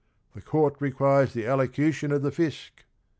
[0.33, 2.85] 'The Court Requires the allocution of the Fisc